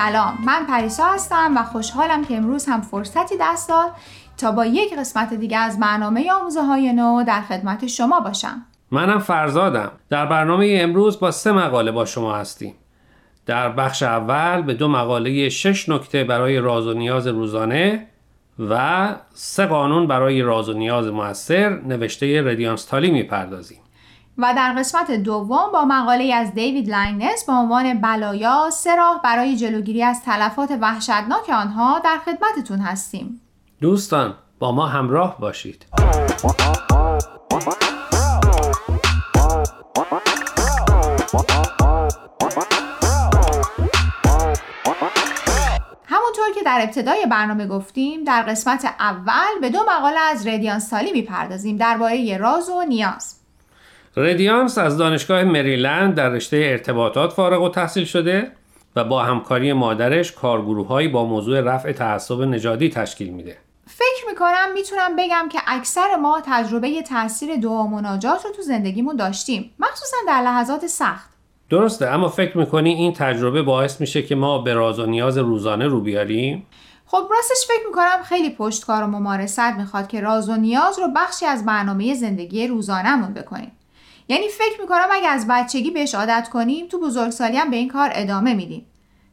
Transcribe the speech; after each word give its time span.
سلام. 0.00 0.38
من 0.44 0.66
پریسا 0.66 1.04
هستم 1.04 1.56
و 1.56 1.62
خوشحالم 1.62 2.24
که 2.24 2.36
امروز 2.36 2.66
هم 2.66 2.80
فرصتی 2.80 3.34
دست 3.40 3.68
داد 3.68 3.90
تا 4.38 4.52
با 4.52 4.66
یک 4.66 4.98
قسمت 4.98 5.34
دیگه 5.34 5.58
از 5.58 5.80
برنامه 5.80 6.32
آموزه 6.32 6.62
های 6.62 6.92
نو 6.92 7.24
در 7.24 7.40
خدمت 7.40 7.86
شما 7.86 8.20
باشم. 8.20 8.62
منم 8.90 9.18
فرزادم. 9.18 9.92
در 10.08 10.26
برنامه 10.26 10.78
امروز 10.80 11.20
با 11.20 11.30
سه 11.30 11.52
مقاله 11.52 11.92
با 11.92 12.04
شما 12.04 12.34
هستیم. 12.34 12.74
در 13.46 13.68
بخش 13.68 14.02
اول 14.02 14.62
به 14.62 14.74
دو 14.74 14.88
مقاله 14.88 15.48
شش 15.48 15.88
نکته 15.88 16.24
برای 16.24 16.58
راز 16.58 16.86
و 16.86 16.94
نیاز 16.94 17.26
روزانه 17.26 18.06
و 18.58 19.08
سه 19.34 19.66
قانون 19.66 20.06
برای 20.06 20.42
راز 20.42 20.68
و 20.68 20.72
نیاز 20.72 21.06
موثر 21.06 21.68
نوشته 21.68 22.42
رادیانس 22.46 22.86
تالی 22.86 23.10
می‌پردازیم. 23.10 23.80
و 24.38 24.54
در 24.56 24.74
قسمت 24.78 25.10
دوم 25.10 25.72
با 25.72 25.84
مقاله 25.84 26.34
از 26.34 26.54
دیوید 26.54 26.90
لنگنس 26.90 27.44
با 27.44 27.54
عنوان 27.54 28.00
بلایا 28.00 28.70
سه 28.72 28.96
راه 28.96 29.20
برای 29.24 29.56
جلوگیری 29.56 30.02
از 30.02 30.22
تلفات 30.22 30.70
وحشتناک 30.80 31.50
آنها 31.50 31.98
در 31.98 32.18
خدمتتون 32.24 32.78
هستیم. 32.78 33.40
دوستان 33.80 34.34
با 34.58 34.72
ما 34.72 34.86
همراه 34.86 35.40
باشید. 35.40 35.86
همونطور 46.06 46.54
که 46.54 46.62
در 46.66 46.78
ابتدای 46.82 47.26
برنامه 47.30 47.66
گفتیم 47.66 48.24
در 48.24 48.42
قسمت 48.42 48.84
اول 49.00 49.60
به 49.60 49.70
دو 49.70 49.78
مقاله 49.78 50.20
از 50.20 50.46
ردیان 50.46 50.78
سالی 50.78 51.12
می‌پردازیم 51.12 51.76
درباره 51.76 52.36
راز 52.36 52.68
و 52.68 52.82
نیاز. 52.88 53.39
ردیانس 54.16 54.78
از 54.78 54.96
دانشگاه 54.96 55.44
مریلند 55.44 56.14
در 56.14 56.28
رشته 56.28 56.56
ارتباطات 56.56 57.32
فارغ 57.32 57.62
و 57.62 57.68
تحصیل 57.68 58.04
شده 58.04 58.52
و 58.96 59.04
با 59.04 59.22
همکاری 59.22 59.72
مادرش 59.72 60.32
کارگروههایی 60.32 61.08
با 61.08 61.24
موضوع 61.24 61.60
رفع 61.60 61.92
تعصب 61.92 62.40
نژادی 62.40 62.88
تشکیل 62.88 63.30
میده. 63.30 63.56
فکر 63.86 64.30
می‌کنم 64.30 64.72
می‌تونم 64.74 65.16
بگم 65.16 65.48
که 65.52 65.58
اکثر 65.66 66.16
ما 66.16 66.42
تجربه 66.46 67.02
تاثیر 67.02 67.56
دعا 67.56 67.86
مناجات 67.86 68.44
رو 68.44 68.50
تو 68.50 68.62
زندگیمون 68.62 69.16
داشتیم 69.16 69.70
مخصوصا 69.78 70.16
در 70.26 70.42
لحظات 70.42 70.86
سخت 70.86 71.30
درسته 71.70 72.06
اما 72.06 72.28
فکر 72.28 72.58
می‌کنی 72.58 72.94
این 72.94 73.12
تجربه 73.12 73.62
باعث 73.62 74.00
میشه 74.00 74.22
که 74.22 74.34
ما 74.34 74.58
به 74.58 74.74
راز 74.74 74.98
و 74.98 75.06
نیاز 75.06 75.38
روزانه 75.38 75.86
رو 75.86 76.00
بیاریم؟ 76.00 76.66
خب 77.06 77.28
راستش 77.30 77.66
فکر 77.68 77.86
می‌کنم 77.86 78.22
خیلی 78.24 78.50
پشتکار 78.50 79.02
و 79.02 79.06
ممارست 79.06 79.60
می‌خواد 79.60 80.08
که 80.08 80.20
راز 80.20 80.48
و 80.48 80.56
نیاز 80.56 80.98
رو 80.98 81.08
بخشی 81.16 81.46
از 81.46 81.66
برنامه 81.66 82.14
زندگی 82.14 82.66
روزانهمون 82.66 83.34
بکنیم 83.34 83.72
یعنی 84.30 84.48
فکر 84.48 84.80
می‌کنم 84.80 85.06
اگه 85.12 85.28
از 85.28 85.46
بچگی 85.48 85.90
بهش 85.90 86.14
عادت 86.14 86.48
کنیم 86.52 86.86
تو 86.88 87.00
بزرگسالی 87.00 87.56
هم 87.56 87.70
به 87.70 87.76
این 87.76 87.88
کار 87.88 88.10
ادامه 88.14 88.54
میدیم. 88.54 88.86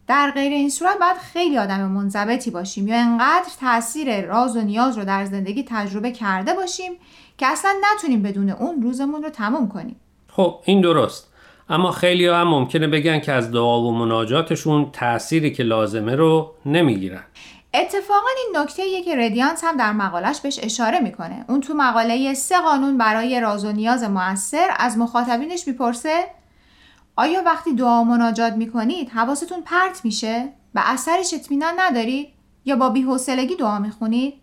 در 0.07 0.31
غیر 0.31 0.51
این 0.51 0.69
صورت 0.69 0.99
باید 0.99 1.17
خیلی 1.17 1.57
آدم 1.57 1.91
منضبطی 1.91 2.51
باشیم 2.51 2.87
یا 2.87 2.95
انقدر 2.95 3.49
تاثیر 3.59 4.25
راز 4.25 4.57
و 4.57 4.61
نیاز 4.61 4.97
رو 4.97 5.05
در 5.05 5.25
زندگی 5.25 5.65
تجربه 5.67 6.11
کرده 6.11 6.53
باشیم 6.53 6.91
که 7.37 7.47
اصلا 7.47 7.71
نتونیم 7.93 8.21
بدون 8.21 8.49
اون 8.49 8.81
روزمون 8.81 9.23
رو 9.23 9.29
تموم 9.29 9.69
کنیم. 9.69 9.95
خب 10.27 10.59
این 10.65 10.81
درست. 10.81 11.33
اما 11.69 11.91
خیلی 11.91 12.27
هم 12.27 12.47
ممکنه 12.47 12.87
بگن 12.87 13.19
که 13.19 13.31
از 13.31 13.51
دعا 13.51 13.81
و 13.81 13.91
مناجاتشون 13.91 14.89
تأثیری 14.93 15.51
که 15.51 15.63
لازمه 15.63 16.15
رو 16.15 16.53
نمی‌گیرن. 16.65 17.23
اتفاقا 17.81 18.27
این 18.37 18.61
نکته 18.61 19.01
که 19.01 19.15
ردیانس 19.15 19.63
هم 19.63 19.77
در 19.77 19.91
مقالش 19.91 20.41
بهش 20.41 20.59
اشاره 20.63 20.99
می‌کنه. 20.99 21.45
اون 21.49 21.61
تو 21.61 21.73
مقاله 21.73 22.33
سه 22.33 22.57
قانون 22.57 22.97
برای 22.97 23.39
راز 23.39 23.65
و 23.65 23.71
نیاز 23.71 24.03
موثر 24.03 24.67
از 24.77 24.97
مخاطبینش 24.97 25.67
می‌پرسه 25.67 26.23
آیا 27.15 27.41
وقتی 27.45 27.75
دعا 27.75 28.01
و 28.01 28.05
مناجات 28.05 28.53
می‌کنید 28.53 29.09
حواستون 29.09 29.61
پرت 29.61 30.05
میشه 30.05 30.49
به 30.73 30.91
اثرش 30.91 31.33
اطمینان 31.33 31.73
ندارید 31.77 32.27
یا 32.65 32.75
با 32.75 32.89
بیحوصلگی 32.89 33.55
دعا 33.55 33.79
می‌خونید؟ 33.79 34.33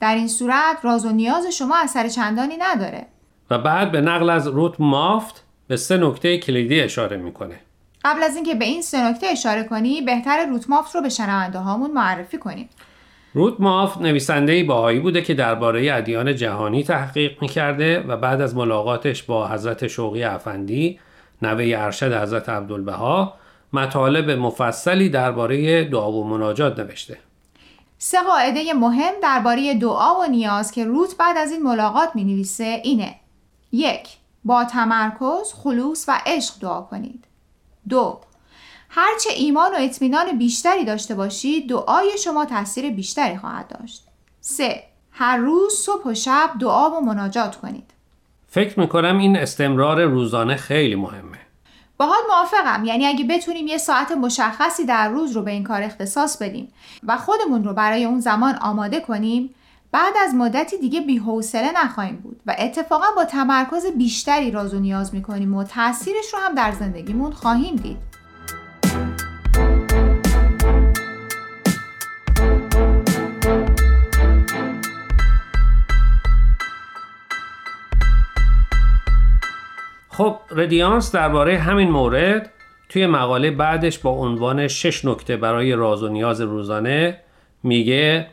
در 0.00 0.14
این 0.14 0.28
صورت 0.28 0.76
راز 0.82 1.06
و 1.06 1.10
نیاز 1.10 1.46
شما 1.46 1.76
اثر 1.78 2.08
چندانی 2.08 2.56
نداره. 2.56 3.06
و 3.50 3.58
بعد 3.58 3.92
به 3.92 4.00
نقل 4.00 4.30
از 4.30 4.46
روت 4.46 4.80
مافت 4.80 5.44
به 5.66 5.76
سه 5.76 5.96
نکته 5.96 6.38
کلیدی 6.38 6.80
اشاره 6.80 7.16
می‌کنه. 7.16 7.60
قبل 8.04 8.22
از 8.22 8.36
اینکه 8.36 8.54
به 8.54 8.64
این 8.64 8.82
سه 8.82 9.10
نکته 9.10 9.26
اشاره 9.26 9.64
کنی 9.64 10.00
بهتر 10.00 10.46
روتمافت 10.46 10.94
رو 10.94 11.02
به 11.02 11.08
شنونده 11.08 11.58
هامون 11.58 11.90
معرفی 11.90 12.38
کنیم. 12.38 12.68
روتمافت 13.34 14.00
نویسنده 14.00 14.64
باهایی 14.64 15.00
بوده 15.00 15.22
که 15.22 15.34
درباره 15.34 15.94
ادیان 15.94 16.36
جهانی 16.36 16.84
تحقیق 16.84 17.42
می‌کرده 17.42 18.00
و 18.00 18.16
بعد 18.16 18.40
از 18.40 18.56
ملاقاتش 18.56 19.22
با 19.22 19.48
حضرت 19.48 19.86
شوقی 19.86 20.24
افندی 20.24 21.00
نوه 21.42 21.74
ارشد 21.76 22.22
حضرت 22.22 22.48
عبدالبها 22.48 23.34
مطالب 23.72 24.30
مفصلی 24.30 25.08
درباره 25.08 25.84
دعا 25.84 26.12
و 26.12 26.28
مناجات 26.28 26.78
نوشته. 26.78 27.18
سه 27.98 28.18
قاعده 28.22 28.74
مهم 28.74 29.14
درباره 29.22 29.74
دعا 29.74 30.20
و 30.20 30.26
نیاز 30.30 30.72
که 30.72 30.84
روت 30.84 31.16
بعد 31.16 31.36
از 31.36 31.52
این 31.52 31.62
ملاقات 31.62 32.08
می 32.14 32.24
نویسه 32.24 32.80
اینه. 32.84 33.14
یک 33.72 34.08
با 34.44 34.64
تمرکز، 34.64 35.52
خلوص 35.54 36.04
و 36.08 36.20
عشق 36.26 36.54
دعا 36.60 36.80
کنید. 36.80 37.24
دو 37.88 38.20
هرچه 38.88 39.30
ایمان 39.36 39.72
و 39.72 39.76
اطمینان 39.78 40.38
بیشتری 40.38 40.84
داشته 40.84 41.14
باشید 41.14 41.68
دعای 41.68 42.18
شما 42.24 42.44
تاثیر 42.44 42.90
بیشتری 42.90 43.36
خواهد 43.36 43.78
داشت. 43.78 44.04
3. 44.40 44.82
هر 45.10 45.36
روز 45.36 45.74
صبح 45.74 46.04
و 46.04 46.14
شب 46.14 46.50
دعا 46.60 46.90
و 46.90 47.00
مناجات 47.00 47.56
کنید. 47.56 47.90
فکر 48.48 48.80
می‌کنم 48.80 49.18
این 49.18 49.36
استمرار 49.36 50.04
روزانه 50.04 50.56
خیلی 50.56 50.94
مهمه. 50.94 51.38
باهات 51.96 52.24
موافقم 52.28 52.84
یعنی 52.84 53.06
اگه 53.06 53.24
بتونیم 53.24 53.66
یه 53.66 53.78
ساعت 53.78 54.12
مشخصی 54.12 54.84
در 54.84 55.08
روز 55.08 55.32
رو 55.32 55.42
به 55.42 55.50
این 55.50 55.64
کار 55.64 55.82
اختصاص 55.82 56.42
بدیم 56.42 56.72
و 57.06 57.16
خودمون 57.16 57.64
رو 57.64 57.72
برای 57.72 58.04
اون 58.04 58.20
زمان 58.20 58.54
آماده 58.54 59.00
کنیم 59.00 59.54
بعد 59.92 60.14
از 60.24 60.34
مدتی 60.34 60.78
دیگه 60.78 61.00
بی‌حوصله 61.00 61.72
نخواهیم 61.84 62.16
بود 62.16 62.40
و 62.46 62.56
اتفاقا 62.58 63.06
با 63.16 63.24
تمرکز 63.24 63.86
بیشتری 63.98 64.50
راز 64.50 64.74
و 64.74 64.78
نیاز 64.78 65.14
می‌کنیم 65.14 65.54
و 65.54 65.64
تاثیرش 65.64 66.34
رو 66.34 66.38
هم 66.38 66.54
در 66.54 66.72
زندگیمون 66.72 67.32
خواهیم 67.32 67.76
دید. 67.76 67.96
خب 80.08 80.38
ردیانس 80.50 81.12
درباره 81.12 81.58
همین 81.58 81.90
مورد 81.90 82.50
توی 82.88 83.06
مقاله 83.06 83.50
بعدش 83.50 83.98
با 83.98 84.10
عنوان 84.10 84.68
شش 84.68 85.04
نکته 85.04 85.36
برای 85.36 85.72
راز 85.72 86.02
و 86.02 86.08
نیاز 86.08 86.40
روزانه 86.40 87.20
میگه 87.62 88.26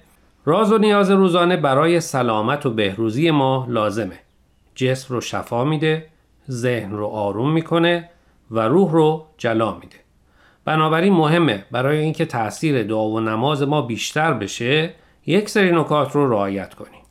راز 0.47 0.72
و 0.72 0.78
نیاز 0.78 1.12
روزانه 1.12 1.58
برای 1.58 2.00
سلامت 2.00 2.66
و 2.66 2.69
بهروزی 2.69 3.31
ما 3.31 3.66
لازمه. 3.69 4.19
جسم 4.75 5.13
رو 5.13 5.22
شفا 5.22 5.63
میده 5.63 6.06
ذهن 6.50 6.91
رو 6.91 7.08
آروم 7.08 7.52
می‌کنه 7.52 8.09
و 8.52 8.59
روح 8.59 8.91
رو 8.91 9.25
جلا 9.38 9.74
میده. 9.74 9.96
بنابراین 10.66 11.13
مهمه 11.13 11.66
برای 11.72 11.97
اینکه 11.97 12.25
تاثیر 12.25 12.84
دعا 12.84 13.09
و 13.09 13.19
نماز 13.19 13.63
ما 13.63 13.81
بیشتر 13.81 14.34
بشه 14.34 14.94
یک 15.25 15.50
سری 15.50 15.72
نکات 15.72 16.12
رو 16.12 16.31
رعایت 16.31 16.74
کنیم. 16.74 17.02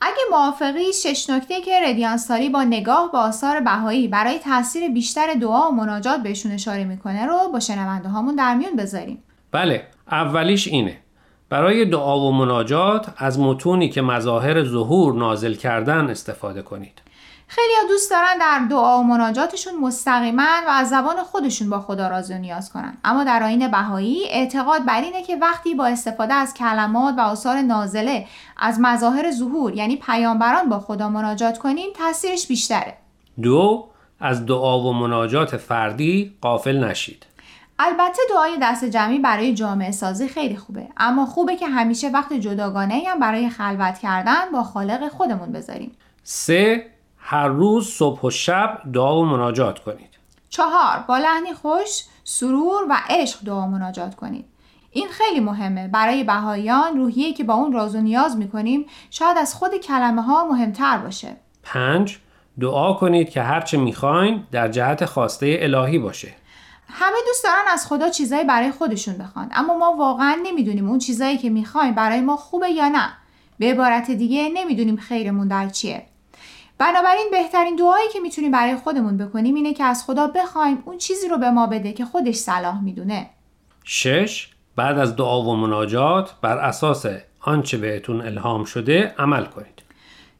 اگه 0.00 0.22
موافقی 0.30 0.92
شش 0.92 1.30
نکته 1.30 1.60
که 1.60 1.80
ردیانستاری 1.88 2.48
با 2.48 2.64
نگاه 2.64 3.12
به 3.12 3.18
آثار 3.18 3.60
بهایی 3.60 4.08
برای 4.08 4.38
تاثیر 4.38 4.88
بیشتر 4.88 5.34
دعا 5.34 5.68
و 5.68 5.74
مناجات 5.74 6.22
بهشون 6.22 6.52
اشاره 6.52 6.84
می‌کنه 6.84 7.26
رو 7.26 7.38
با 7.52 7.60
شنونده 7.60 8.08
هامون 8.08 8.34
در 8.34 8.54
میون 8.54 8.76
بذاریم. 8.76 9.22
بله 9.52 9.86
اولیش 10.10 10.68
اینه. 10.68 10.96
برای 11.50 11.84
دعا 11.84 12.20
و 12.20 12.32
مناجات 12.32 13.06
از 13.16 13.40
متونی 13.40 13.88
که 13.88 14.02
مظاهر 14.02 14.64
ظهور 14.64 15.14
نازل 15.14 15.54
کردن 15.54 16.10
استفاده 16.10 16.62
کنید. 16.62 17.02
خیلی 17.50 17.72
ها 17.82 17.88
دوست 17.88 18.10
دارن 18.10 18.38
در 18.40 18.66
دعا 18.70 19.00
و 19.00 19.02
مناجاتشون 19.02 19.72
مستقیما 19.80 20.48
و 20.66 20.70
از 20.70 20.88
زبان 20.88 21.16
خودشون 21.16 21.70
با 21.70 21.80
خدا 21.80 22.08
راضی 22.08 22.34
و 22.34 22.38
نیاز 22.38 22.72
کنن. 22.72 22.96
اما 23.04 23.24
در 23.24 23.42
آین 23.42 23.70
بهایی 23.70 24.28
اعتقاد 24.28 24.84
بر 24.84 25.00
اینه 25.00 25.22
که 25.22 25.36
وقتی 25.36 25.74
با 25.74 25.86
استفاده 25.86 26.34
از 26.34 26.54
کلمات 26.54 27.14
و 27.18 27.20
آثار 27.20 27.56
نازله 27.56 28.26
از 28.56 28.78
مظاهر 28.80 29.32
ظهور 29.32 29.74
یعنی 29.74 29.96
پیامبران 29.96 30.68
با 30.68 30.78
خدا 30.78 31.08
مناجات 31.08 31.58
کنیم 31.58 31.88
تاثیرش 31.96 32.46
بیشتره. 32.46 32.94
دو 33.42 33.88
از 34.20 34.46
دعا 34.46 34.80
و 34.80 34.92
مناجات 34.92 35.56
فردی 35.56 36.36
قافل 36.40 36.84
نشید. 36.84 37.27
البته 37.78 38.22
دعای 38.30 38.58
دست 38.62 38.84
جمعی 38.84 39.18
برای 39.18 39.54
جامعه 39.54 39.90
سازی 39.90 40.28
خیلی 40.28 40.56
خوبه 40.56 40.88
اما 40.96 41.26
خوبه 41.26 41.56
که 41.56 41.66
همیشه 41.66 42.08
وقت 42.08 42.32
جداگانه 42.32 43.02
هم 43.06 43.20
برای 43.20 43.50
خلوت 43.50 43.98
کردن 43.98 44.52
با 44.52 44.62
خالق 44.62 45.08
خودمون 45.08 45.52
بذاریم 45.52 45.92
سه 46.22 46.86
هر 47.18 47.48
روز 47.48 47.88
صبح 47.88 48.20
و 48.20 48.30
شب 48.30 48.80
دعا 48.92 49.20
و 49.20 49.24
مناجات 49.24 49.78
کنید. 49.78 50.18
چهار 50.48 51.04
با 51.08 51.18
لحنی 51.18 51.54
خوش 51.54 52.04
سرور 52.24 52.82
و 52.90 52.96
عشق 53.08 53.44
دعا 53.44 53.62
و 53.62 53.66
مناجات 53.66 54.14
کنید. 54.14 54.44
این 54.90 55.08
خیلی 55.08 55.40
مهمه 55.40 55.88
برای 55.88 56.24
بهاییان 56.24 56.96
روحیه 56.96 57.32
که 57.32 57.44
با 57.44 57.54
اون 57.54 57.72
راز 57.72 57.94
و 57.94 58.00
نیاز 58.00 58.36
می‌کنیم 58.36 58.86
شاید 59.10 59.38
از 59.38 59.54
خود 59.54 59.76
کلمه 59.76 60.22
ها 60.22 60.44
مهمتر 60.44 60.98
باشه. 60.98 61.36
پنج 61.62 62.18
دعا 62.60 62.92
کنید 62.92 63.30
که 63.30 63.42
هرچه 63.42 63.78
می‌خواین 63.78 64.44
در 64.50 64.68
جهت 64.68 65.04
خواسته 65.04 65.58
الهی 65.60 65.98
باشه. 65.98 66.28
همه 66.88 67.16
دوست 67.26 67.44
دارن 67.44 67.64
از 67.68 67.86
خدا 67.86 68.10
چیزایی 68.10 68.44
برای 68.44 68.70
خودشون 68.70 69.18
بخوان. 69.18 69.50
اما 69.52 69.78
ما 69.78 69.92
واقعا 69.92 70.38
نمی‌دونیم 70.42 70.88
اون 70.88 70.98
چیزایی 70.98 71.38
که 71.38 71.50
می‌خوایم 71.50 71.94
برای 71.94 72.20
ما 72.20 72.36
خوبه 72.36 72.70
یا 72.70 72.88
نه. 72.88 73.08
به 73.58 73.70
عبارت 73.70 74.10
دیگه 74.10 74.48
نمی‌دونیم 74.54 74.96
خیرمون 74.96 75.48
در 75.48 75.68
چیه. 75.68 76.06
بنابراین 76.78 77.28
بهترین 77.30 77.76
دعایی 77.76 78.08
که 78.12 78.20
می‌تونیم 78.20 78.50
برای 78.50 78.76
خودمون 78.76 79.16
بکنیم 79.16 79.54
اینه 79.54 79.74
که 79.74 79.84
از 79.84 80.04
خدا 80.04 80.26
بخوایم 80.26 80.82
اون 80.86 80.98
چیزی 80.98 81.28
رو 81.28 81.38
به 81.38 81.50
ما 81.50 81.66
بده 81.66 81.92
که 81.92 82.04
خودش 82.04 82.34
صلاح 82.34 82.82
می‌دونه. 82.82 83.30
شش 83.84 84.50
بعد 84.76 84.98
از 84.98 85.16
دعا 85.16 85.42
و 85.42 85.56
مناجات 85.56 86.30
بر 86.42 86.58
اساس 86.58 87.06
آنچه 87.40 87.78
بهتون 87.78 88.20
الهام 88.20 88.64
شده 88.64 89.14
عمل 89.18 89.44
کنید. 89.44 89.82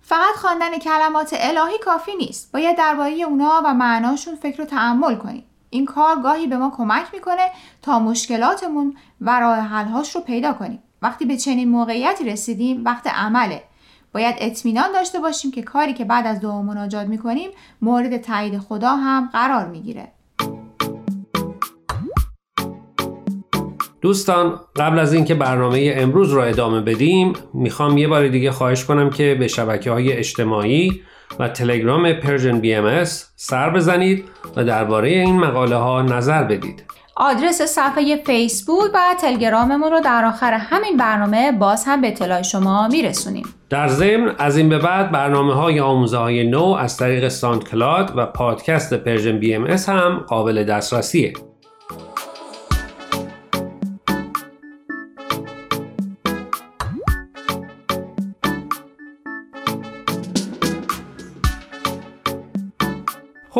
فقط 0.02 0.34
خواندن 0.36 0.78
کلمات 0.78 1.34
الهی 1.38 1.78
کافی 1.78 2.16
نیست. 2.16 2.52
باید 2.52 2.78
درباره 2.78 3.12
اونا 3.12 3.62
و 3.64 3.74
معناشون 3.74 4.36
فکر 4.36 4.62
و 4.62 4.64
تحمل 4.64 5.14
کنیم. 5.14 5.44
این 5.70 5.84
کار 5.84 6.16
گاهی 6.22 6.46
به 6.46 6.56
ما 6.56 6.72
کمک 6.76 7.06
می‌کنه 7.12 7.50
تا 7.82 7.98
مشکلاتمون 7.98 8.96
و 9.20 9.40
راه 9.40 9.58
حلهاش 9.58 10.14
رو 10.14 10.20
پیدا 10.20 10.52
کنیم. 10.52 10.82
وقتی 11.02 11.24
به 11.24 11.36
چنین 11.36 11.68
موقعیتی 11.68 12.24
رسیدیم 12.24 12.84
وقت 12.84 13.06
عمله. 13.06 13.62
باید 14.14 14.34
اطمینان 14.38 14.92
داشته 14.92 15.18
باشیم 15.18 15.50
که 15.50 15.62
کاری 15.62 15.94
که 15.94 16.04
بعد 16.04 16.26
از 16.26 16.40
دعا 16.40 16.62
مناجات 16.62 17.06
می‌کنیم 17.06 17.50
مورد 17.82 18.16
تایید 18.16 18.58
خدا 18.58 18.96
هم 18.96 19.30
قرار 19.32 19.66
می‌گیره. 19.66 20.12
دوستان 24.00 24.60
قبل 24.76 24.98
از 24.98 25.12
اینکه 25.12 25.34
برنامه 25.34 25.92
امروز 25.96 26.32
را 26.32 26.44
ادامه 26.44 26.80
بدیم 26.80 27.32
می‌خوام 27.54 27.98
یه 27.98 28.08
بار 28.08 28.28
دیگه 28.28 28.50
خواهش 28.50 28.84
کنم 28.84 29.10
که 29.10 29.36
به 29.38 29.48
شبکه 29.48 29.90
های 29.90 30.12
اجتماعی 30.12 31.02
و 31.38 31.48
تلگرام 31.48 32.12
Persian 32.12 32.60
BM 32.60 33.04
سر 33.36 33.70
بزنید 33.70 34.24
و 34.56 34.64
درباره 34.64 35.08
این 35.08 35.38
مقاله 35.38 35.76
ها 35.76 36.02
نظر 36.02 36.44
بدید. 36.44 36.84
آدرس 37.16 37.62
صفحه 37.62 38.16
فیسبوک 38.26 38.90
و 38.94 38.98
تلگراممون 39.20 39.92
رو 39.92 40.00
در 40.00 40.24
آخر 40.24 40.52
همین 40.52 40.96
برنامه 40.96 41.52
باز 41.52 41.84
هم 41.86 42.00
به 42.00 42.08
اطلاع 42.08 42.42
شما 42.42 42.88
میرسونیم. 42.88 43.46
در 43.70 43.88
ضمن 43.88 44.34
از 44.38 44.56
این 44.56 44.68
به 44.68 44.78
بعد 44.78 45.12
برنامه 45.12 45.54
های 45.54 45.80
آموزه 45.80 46.16
های 46.16 46.44
نو 46.44 46.64
از 46.64 46.96
طریق 46.96 47.28
SoundCloud 47.28 48.12
و 48.16 48.26
پادکست 48.26 48.94
Persian 48.94 49.38
BM 49.38 49.66
هم 49.66 50.18
قابل 50.18 50.64
دسترسیه. 50.64 51.32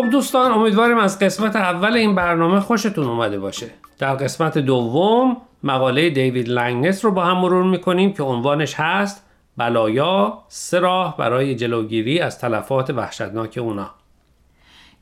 دوستان 0.09 0.53
امیدواریم 0.53 0.99
از 0.99 1.19
قسمت 1.19 1.57
اول 1.57 1.93
این 1.97 2.15
برنامه 2.15 2.61
خوشتون 2.61 3.07
اومده 3.07 3.39
باشه 3.39 3.71
در 3.99 4.15
قسمت 4.15 4.59
دوم 4.59 5.37
مقاله 5.63 6.11
دیوید 6.11 6.49
لنگنس 6.49 7.05
رو 7.05 7.11
با 7.11 7.25
هم 7.25 7.39
مرور 7.39 7.65
می‌کنیم 7.65 8.13
که 8.13 8.23
عنوانش 8.23 8.75
هست 8.75 9.25
بلایا 9.57 10.39
سه 10.49 10.79
راه 10.79 11.17
برای 11.17 11.55
جلوگیری 11.55 12.21
از 12.21 12.39
تلفات 12.39 12.91
وحشتناک 12.91 13.59
اونا 13.63 13.91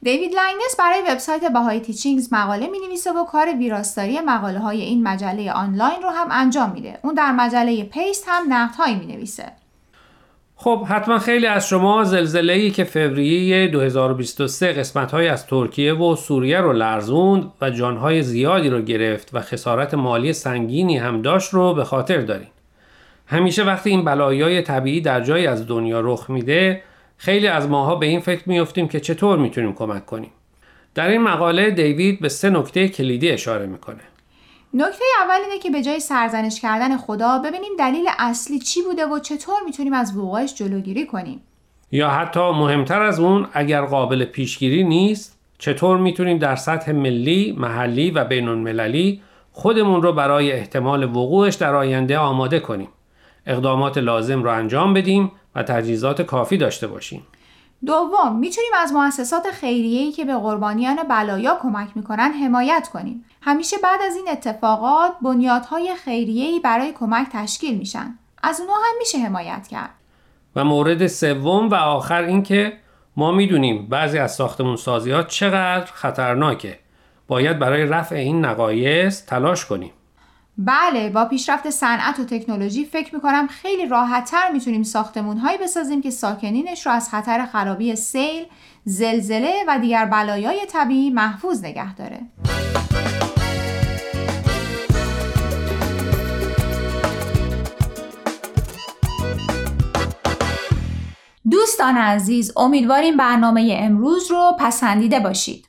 دیوید 0.02 0.34
لنگنس 0.34 0.76
برای 0.78 1.02
وبسایت 1.08 1.52
BahaiTeachings 1.52 2.32
مقاله 2.32 2.66
می 2.66 2.78
نویسه 2.78 3.12
و 3.12 3.24
کار 3.24 3.46
ویراستاری 3.58 4.20
مقاله 4.20 4.58
های 4.58 4.82
این 4.82 5.02
مجله 5.02 5.52
آنلاین 5.52 6.02
رو 6.02 6.08
هم 6.08 6.28
انجام 6.30 6.70
میده. 6.70 6.98
اون 7.02 7.14
در 7.14 7.32
مجله 7.32 7.84
Paste 7.84 8.24
هم 8.28 8.52
نقدهایی 8.52 8.94
می 8.94 9.06
نویسه. 9.06 9.52
خب 10.58 10.84
حتما 10.88 11.18
خیلی 11.18 11.46
از 11.46 11.68
شما 11.68 12.04
زلزله 12.04 12.52
ای 12.52 12.70
که 12.70 12.84
فوریه 12.84 13.68
2023 13.68 14.72
قسمت 14.72 15.10
های 15.10 15.28
از 15.28 15.46
ترکیه 15.46 15.94
و 15.94 16.16
سوریه 16.16 16.60
رو 16.60 16.72
لرزوند 16.72 17.52
و 17.60 17.70
جانهای 17.70 18.22
زیادی 18.22 18.68
رو 18.68 18.82
گرفت 18.82 19.30
و 19.32 19.40
خسارت 19.40 19.94
مالی 19.94 20.32
سنگینی 20.32 20.98
هم 20.98 21.22
داشت 21.22 21.54
رو 21.54 21.74
به 21.74 21.84
خاطر 21.84 22.20
دارین. 22.20 22.48
همیشه 23.26 23.64
وقتی 23.64 23.90
این 23.90 24.04
بلایای 24.04 24.62
طبیعی 24.62 25.00
در 25.00 25.20
جایی 25.20 25.46
از 25.46 25.66
دنیا 25.66 26.00
رخ 26.00 26.30
میده 26.30 26.82
خیلی 27.16 27.46
از 27.46 27.68
ماها 27.68 27.94
به 27.94 28.06
این 28.06 28.20
فکر 28.20 28.42
میفتیم 28.48 28.88
که 28.88 29.00
چطور 29.00 29.38
می‌تونیم 29.38 29.72
کمک 29.72 30.06
کنیم. 30.06 30.30
در 30.94 31.08
این 31.08 31.22
مقاله 31.22 31.70
دیوید 31.70 32.20
به 32.20 32.28
سه 32.28 32.50
نکته 32.50 32.88
کلیدی 32.88 33.30
اشاره 33.30 33.66
می‌کنه. 33.66 34.00
نکته 34.74 35.04
اول 35.22 35.40
اینه 35.44 35.58
که 35.58 35.70
به 35.70 35.82
جای 35.82 36.00
سرزنش 36.00 36.60
کردن 36.60 36.96
خدا 36.96 37.38
ببینیم 37.38 37.72
دلیل 37.78 38.04
اصلی 38.18 38.58
چی 38.58 38.82
بوده 38.82 39.06
و 39.06 39.18
چطور 39.18 39.56
می‌تونیم 39.66 39.92
از 39.92 40.16
وقوعش 40.16 40.54
جلوگیری 40.54 41.06
کنیم 41.06 41.40
یا 41.92 42.08
حتی 42.08 42.40
مهمتر 42.40 43.02
از 43.02 43.20
اون 43.20 43.46
اگر 43.52 43.84
قابل 43.84 44.24
پیشگیری 44.24 44.84
نیست 44.84 45.38
چطور 45.58 45.98
می‌تونیم 45.98 46.38
در 46.38 46.56
سطح 46.56 46.92
ملی، 46.92 47.56
محلی 47.58 48.10
و 48.10 48.24
بین 48.24 48.48
المللی 48.48 49.22
خودمون 49.52 50.02
رو 50.02 50.12
برای 50.12 50.52
احتمال 50.52 51.04
وقوعش 51.04 51.54
در 51.54 51.74
آینده 51.74 52.18
آماده 52.18 52.60
کنیم. 52.60 52.88
اقدامات 53.46 53.98
لازم 53.98 54.42
رو 54.42 54.50
انجام 54.50 54.94
بدیم 54.94 55.32
و 55.54 55.62
تجهیزات 55.62 56.22
کافی 56.22 56.56
داشته 56.56 56.86
باشیم. 56.86 57.22
دوم 57.86 58.36
می‌تونیم 58.36 58.70
از 58.76 58.92
مؤسسات 58.92 59.50
خیریه‌ای 59.50 60.12
که 60.12 60.24
به 60.24 60.36
قربانیان 60.36 60.96
بلایا 61.08 61.58
کمک 61.62 61.88
می‌کنن 61.94 62.32
حمایت 62.32 62.88
کنیم. 62.92 63.24
همیشه 63.42 63.76
بعد 63.82 64.00
از 64.02 64.16
این 64.16 64.28
اتفاقات 64.28 65.12
بنیادهای 65.22 65.94
خیریه‌ای 66.04 66.60
برای 66.60 66.92
کمک 66.92 67.26
تشکیل 67.32 67.78
میشن. 67.78 68.18
از 68.42 68.60
اونها 68.60 68.76
هم 68.76 68.98
میشه 68.98 69.18
حمایت 69.18 69.68
کرد. 69.68 69.90
و 70.56 70.64
مورد 70.64 71.06
سوم 71.06 71.68
و 71.68 71.74
آخر 71.74 72.22
اینکه 72.22 72.72
ما 73.16 73.32
می‌دونیم 73.32 73.86
بعضی 73.86 74.18
از 74.18 74.34
ساختمون 74.34 74.76
سازی 74.76 75.10
ها 75.10 75.22
چقدر 75.22 75.92
خطرناکه. 75.92 76.78
باید 77.28 77.58
برای 77.58 77.84
رفع 77.84 78.14
این 78.14 78.44
نقایص 78.44 79.26
تلاش 79.26 79.66
کنیم. 79.66 79.92
بله 80.58 81.10
با 81.10 81.24
پیشرفت 81.24 81.70
صنعت 81.70 82.20
و 82.20 82.24
تکنولوژی 82.24 82.84
فکر 82.84 83.14
می‌کنم 83.14 83.46
خیلی 83.46 83.86
راحتتر 83.86 84.50
می‌تونیم 84.52 84.82
ساختمون 84.82 85.38
هایی 85.38 85.58
بسازیم 85.58 86.02
که 86.02 86.10
ساکنینش 86.10 86.86
رو 86.86 86.92
از 86.92 87.10
خطر 87.10 87.46
خرابی 87.46 87.96
سیل، 87.96 88.44
زلزله 88.84 89.54
و 89.68 89.78
دیگر 89.78 90.04
بلایای 90.04 90.66
طبیعی 90.66 91.10
محفوظ 91.10 91.64
نگه 91.64 91.94
داره. 91.94 92.20
دوستان 101.50 101.96
عزیز 101.96 102.52
امیدواریم 102.56 103.16
برنامه 103.16 103.76
امروز 103.80 104.30
رو 104.30 104.52
پسندیده 104.60 105.20
باشید. 105.20 105.68